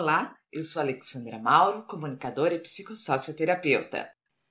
[0.00, 4.08] Olá, eu sou Alexandra Mauro, comunicadora e psicossocioterapeuta.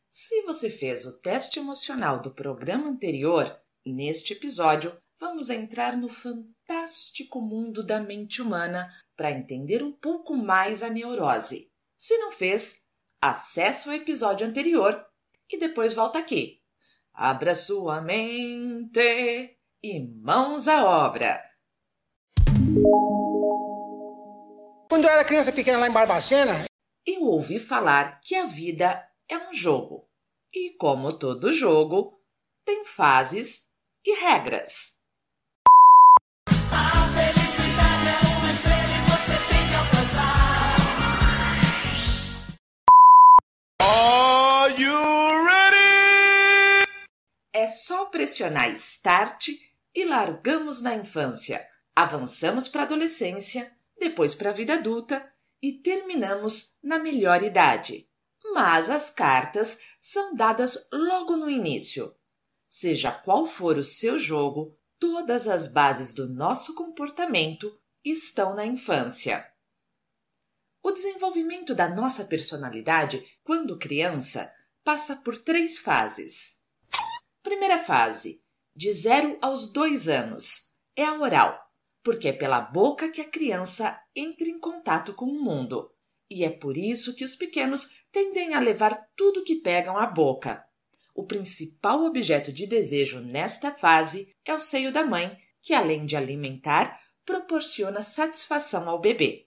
[0.10, 7.40] Se você fez o teste emocional do programa anterior, neste episódio vamos entrar no fantástico
[7.40, 11.72] mundo da mente humana para entender um pouco mais a neurose.
[11.96, 12.82] Se não fez,
[13.22, 15.02] acesse o episódio anterior
[15.50, 16.60] e depois volta aqui.
[17.14, 21.42] Abra sua mente e mãos à obra!
[24.90, 26.64] Quando eu era criança pequena lá em Barbacena,
[27.06, 30.08] eu ouvi falar que a vida é um jogo.
[30.54, 32.18] E como todo jogo,
[32.66, 33.64] tem fases
[34.06, 34.94] e regras.
[36.48, 40.78] A felicidade é uma estrela e você tem que alcançar.
[43.82, 46.88] Are you ready?
[47.54, 49.50] É só pressionar Start
[49.94, 51.68] e largamos na infância.
[51.94, 58.08] Avançamos para a adolescência depois para a vida adulta e terminamos na melhor idade.
[58.54, 62.16] Mas as cartas são dadas logo no início.
[62.70, 69.46] Seja qual for o seu jogo, todas as bases do nosso comportamento estão na infância.
[70.84, 76.62] O desenvolvimento da nossa personalidade, quando criança, passa por três fases.
[77.44, 78.44] Primeira fase,
[78.76, 81.67] de 0 aos 2 anos, é a oral
[82.08, 85.92] porque é pela boca que a criança entra em contato com o mundo.
[86.32, 90.64] E é por isso que os pequenos tendem a levar tudo que pegam à boca.
[91.14, 96.16] O principal objeto de desejo nesta fase é o seio da mãe, que além de
[96.16, 99.44] alimentar, proporciona satisfação ao bebê.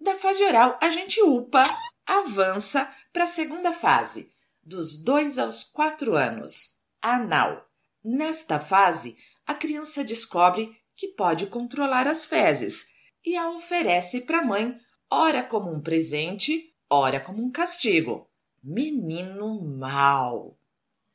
[0.00, 1.64] Da fase oral, a gente upa,
[2.06, 4.31] avança para a segunda fase,
[4.62, 7.68] dos 2 aos 4 anos, anal.
[8.04, 12.86] Nesta fase, a criança descobre que pode controlar as fezes
[13.24, 14.76] e a oferece para a mãe,
[15.10, 18.28] ora como um presente, ora como um castigo.
[18.62, 20.58] Menino mal!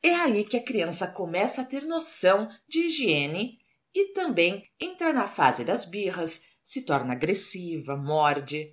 [0.03, 3.59] É aí que a criança começa a ter noção de higiene
[3.93, 8.71] e também entra na fase das birras, se torna agressiva, morde.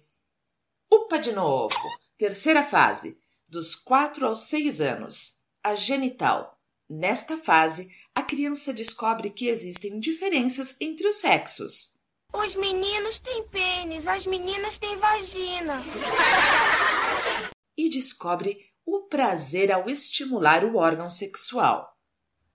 [0.93, 1.75] Upa de novo!
[2.17, 3.19] Terceira fase,
[3.49, 6.59] dos 4 aos 6 anos, a genital.
[6.89, 11.99] Nesta fase, a criança descobre que existem diferenças entre os sexos.
[12.33, 15.83] Os meninos têm pênis, as meninas têm vagina.
[17.77, 21.97] E descobre o prazer ao estimular o órgão sexual.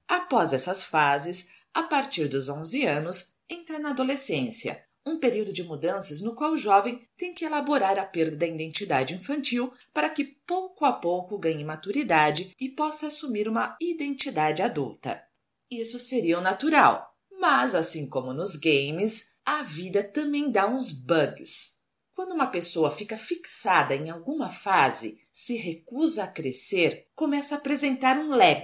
[0.08, 6.22] Após essas fases, a partir dos 11 anos, entra na adolescência, um período de mudanças
[6.22, 10.86] no qual o jovem tem que elaborar a perda da identidade infantil para que pouco
[10.86, 15.24] a pouco ganhe maturidade e possa assumir uma identidade adulta.
[15.70, 21.80] Isso seria o natural, mas assim como nos games, a vida também dá uns bugs.
[22.14, 28.18] Quando uma pessoa fica fixada em alguma fase, se recusa a crescer, começa a apresentar
[28.18, 28.64] um lag,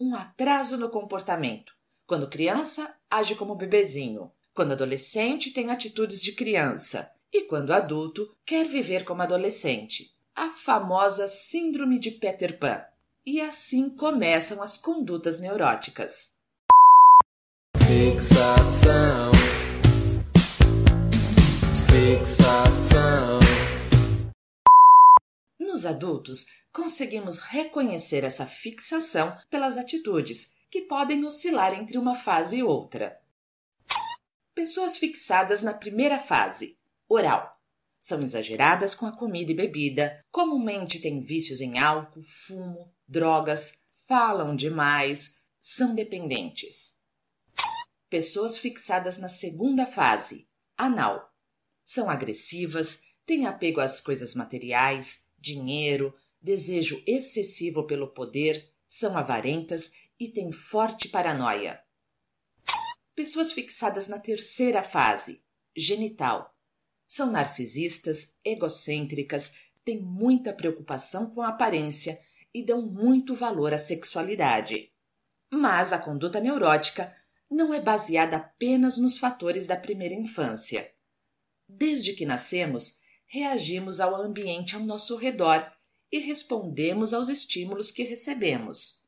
[0.00, 1.72] um atraso no comportamento.
[2.06, 4.32] Quando criança, age como bebezinho.
[4.56, 7.12] Quando adolescente, tem atitudes de criança.
[7.30, 10.08] E quando adulto, quer viver como adolescente.
[10.34, 12.82] A famosa Síndrome de Peter Pan.
[13.26, 16.30] E assim começam as condutas neuróticas.
[17.86, 19.30] Fixação.
[21.92, 23.40] Fixação.
[25.60, 32.62] Nos adultos, conseguimos reconhecer essa fixação pelas atitudes, que podem oscilar entre uma fase e
[32.62, 33.20] outra.
[34.56, 37.60] Pessoas fixadas na primeira fase, oral.
[38.00, 44.56] São exageradas com a comida e bebida, comumente têm vícios em álcool, fumo, drogas, falam
[44.56, 46.96] demais, são dependentes.
[48.08, 51.30] Pessoas fixadas na segunda fase, anal.
[51.84, 60.30] São agressivas, têm apego às coisas materiais, dinheiro, desejo excessivo pelo poder, são avarentas e
[60.30, 61.78] têm forte paranoia.
[63.16, 65.42] Pessoas fixadas na terceira fase,
[65.74, 66.54] genital.
[67.08, 72.20] São narcisistas, egocêntricas, têm muita preocupação com a aparência
[72.52, 74.92] e dão muito valor à sexualidade.
[75.50, 77.10] Mas a conduta neurótica
[77.50, 80.92] não é baseada apenas nos fatores da primeira infância.
[81.66, 85.72] Desde que nascemos, reagimos ao ambiente ao nosso redor
[86.12, 89.02] e respondemos aos estímulos que recebemos.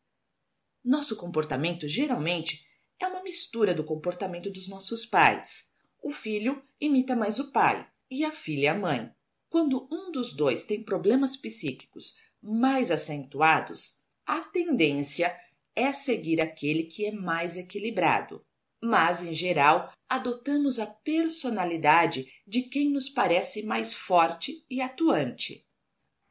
[0.83, 2.67] Nosso comportamento geralmente
[3.01, 5.73] é uma mistura do comportamento dos nossos pais.
[6.03, 9.11] O filho imita mais o pai e a filha a mãe.
[9.49, 15.35] Quando um dos dois tem problemas psíquicos mais acentuados, a tendência
[15.75, 18.45] é seguir aquele que é mais equilibrado.
[18.81, 25.67] Mas, em geral, adotamos a personalidade de quem nos parece mais forte e atuante.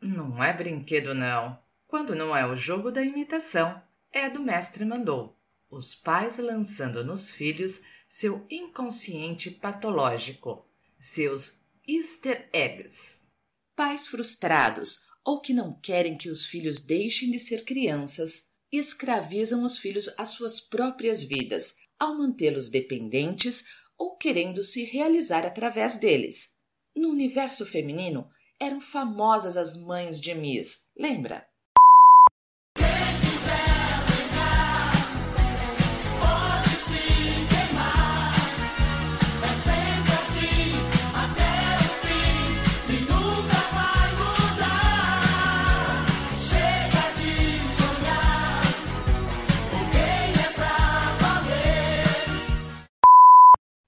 [0.02, 1.60] Não é brinquedo, não.
[1.88, 3.82] Quando não é o jogo da imitação,
[4.12, 5.37] é do mestre mandou.
[5.70, 10.66] Os pais lançando nos filhos seu inconsciente patológico,
[11.00, 13.22] seus easter eggs.
[13.76, 19.78] Pais frustrados ou que não querem que os filhos deixem de ser crianças escravizam os
[19.78, 23.64] filhos às suas próprias vidas, ao mantê-los dependentes
[23.98, 26.58] ou querendo se realizar através deles.
[26.96, 28.30] No universo feminino,
[28.60, 31.48] eram famosas as mães de Miss, lembra?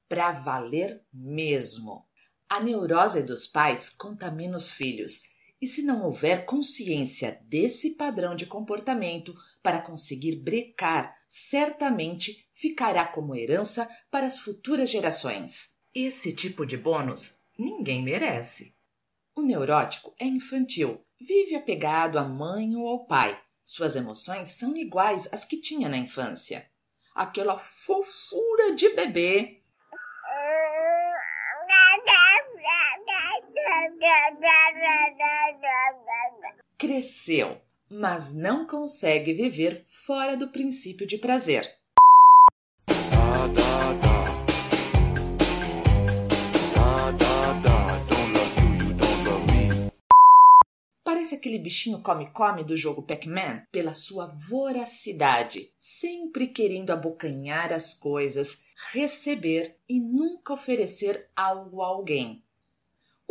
[0.10, 2.06] Pra valer mesmo.
[2.50, 5.22] A neurose dos pais contamina os filhos,
[5.62, 13.36] e se não houver consciência desse padrão de comportamento para conseguir brecar, certamente ficará como
[13.36, 15.78] herança para as futuras gerações.
[15.94, 18.76] Esse tipo de bônus ninguém merece.
[19.36, 23.40] O neurótico é infantil, vive apegado à mãe ou ao pai.
[23.64, 26.68] Suas emoções são iguais às que tinha na infância.
[27.14, 29.59] Aquela fofura de bebê
[36.80, 37.58] Cresceu,
[37.92, 41.70] mas não consegue viver fora do princípio de prazer.
[51.04, 58.62] Parece aquele bichinho come-come do jogo Pac-Man pela sua voracidade, sempre querendo abocanhar as coisas,
[58.94, 62.42] receber e nunca oferecer algo a alguém.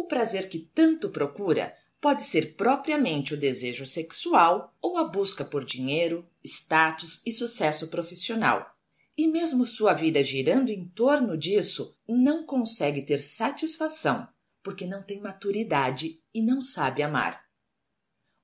[0.09, 6.27] Prazer que tanto procura pode ser propriamente o desejo sexual ou a busca por dinheiro,
[6.43, 8.75] status e sucesso profissional.
[9.17, 14.29] E mesmo sua vida girando em torno disso, não consegue ter satisfação,
[14.63, 17.45] porque não tem maturidade e não sabe amar.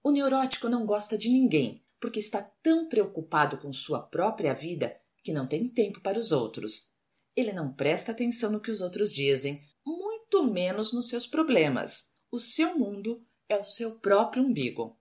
[0.02, 5.32] O neurótico não gosta de ninguém, porque está tão preocupado com sua própria vida que
[5.32, 6.92] não tem tempo para os outros.
[7.34, 10.13] Ele não presta atenção no que os outros dizem, muito
[10.44, 12.10] menos nos seus problemas.
[12.30, 14.98] O seu mundo é o seu próprio umbigo.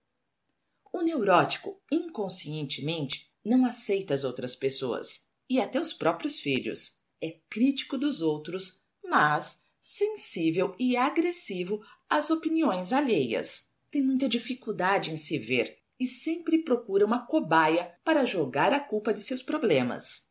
[0.92, 7.02] O neurótico, inconscientemente, não aceita as outras pessoas e até os próprios filhos.
[7.20, 13.70] É crítico dos outros, mas sensível e agressivo às opiniões alheias.
[13.90, 19.12] Tem muita dificuldade em se ver e sempre procura uma cobaia para jogar a culpa
[19.12, 20.30] de seus problemas.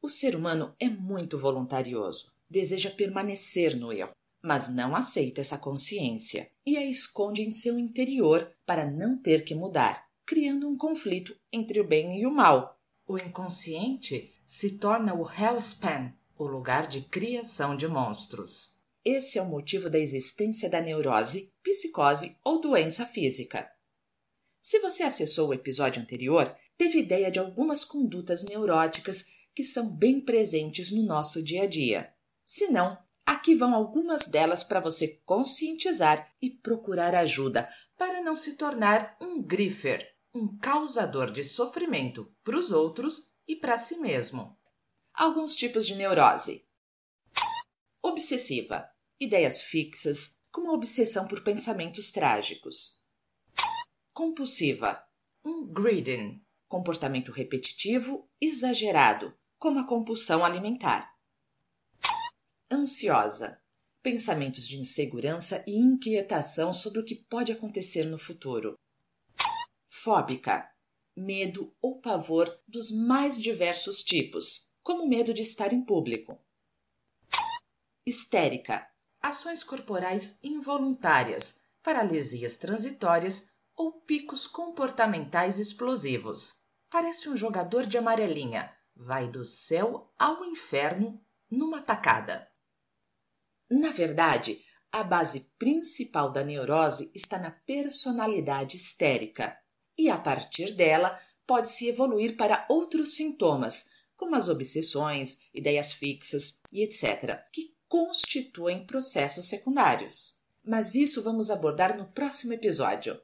[0.00, 4.12] O ser humano é muito voluntarioso, deseja permanecer no erro
[4.42, 9.54] mas não aceita essa consciência e a esconde em seu interior para não ter que
[9.54, 12.76] mudar, criando um conflito entre o bem e o mal.
[13.06, 18.72] O inconsciente se torna o Hellspan, o lugar de criação de monstros.
[19.04, 23.70] Esse é o motivo da existência da neurose, psicose ou doença física.
[24.60, 30.20] Se você acessou o episódio anterior, teve ideia de algumas condutas neuróticas que são bem
[30.20, 32.12] presentes no nosso dia a dia.
[32.54, 37.66] Se não, Aqui vão algumas delas para você conscientizar e procurar ajuda
[37.96, 43.78] para não se tornar um griffer, um causador de sofrimento para os outros e para
[43.78, 44.58] si mesmo.
[45.14, 46.68] Alguns tipos de neurose:
[48.02, 48.86] obsessiva,
[49.18, 53.02] ideias fixas, com uma obsessão por pensamentos trágicos.
[54.12, 55.02] Compulsiva,
[55.42, 61.12] um greeding, comportamento repetitivo, exagerado, como a compulsão alimentar
[62.72, 63.60] ansiosa,
[64.02, 68.74] pensamentos de insegurança e inquietação sobre o que pode acontecer no futuro.
[69.88, 70.68] Fóbica,
[71.16, 76.40] medo ou pavor dos mais diversos tipos, como medo de estar em público.
[78.04, 78.88] Histérica,
[79.20, 86.64] ações corporais involuntárias, paralisias transitórias ou picos comportamentais explosivos.
[86.90, 92.51] Parece um jogador de amarelinha, vai do céu ao inferno numa tacada.
[93.74, 94.60] Na verdade,
[94.92, 99.56] a base principal da neurose está na personalidade histérica,
[99.96, 106.82] e a partir dela pode-se evoluir para outros sintomas, como as obsessões, ideias fixas e
[106.82, 110.38] etc., que constituem processos secundários.
[110.62, 113.18] Mas isso vamos abordar no próximo episódio.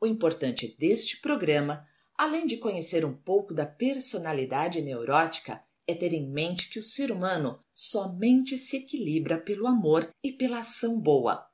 [0.00, 1.84] O importante deste programa,
[2.16, 7.10] além de conhecer um pouco da personalidade neurótica, é ter em mente que o ser
[7.10, 11.46] humano somente se equilibra pelo amor e pela ação boa.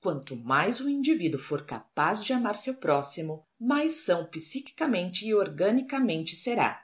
[0.00, 6.34] Quanto mais o indivíduo for capaz de amar seu próximo, mais são psiquicamente e organicamente
[6.34, 6.81] será.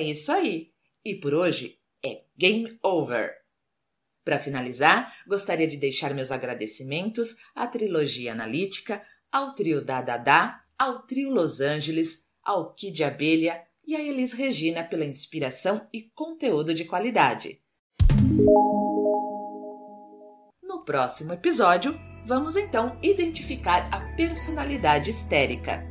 [0.00, 0.72] É isso aí.
[1.04, 3.34] E por hoje é game over.
[4.24, 11.30] Para finalizar, gostaria de deixar meus agradecimentos à trilogia analítica, ao trio Dadadá, ao trio
[11.30, 17.60] Los Angeles, ao Kid Abelha e a Elis Regina pela inspiração e conteúdo de qualidade.
[20.62, 25.84] No próximo episódio, vamos então identificar a personalidade histérica.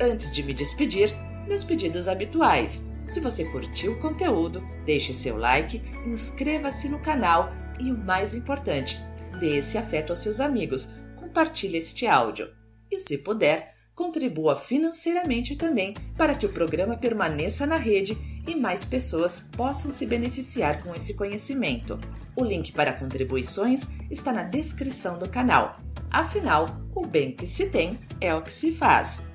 [0.00, 1.10] Antes de me despedir,
[1.46, 2.95] meus pedidos habituais.
[3.06, 9.00] Se você curtiu o conteúdo, deixe seu like, inscreva-se no canal e o mais importante,
[9.38, 12.48] dê esse afeto aos seus amigos, compartilhe este áudio.
[12.90, 18.84] E se puder, contribua financeiramente também para que o programa permaneça na rede e mais
[18.84, 21.98] pessoas possam se beneficiar com esse conhecimento.
[22.34, 25.80] O link para contribuições está na descrição do canal.
[26.10, 29.26] Afinal, o bem que se tem é o que se faz.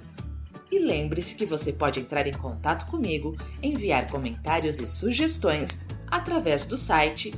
[0.72, 6.78] E lembre-se que você pode entrar em contato comigo, enviar comentários e sugestões através do
[6.78, 7.34] site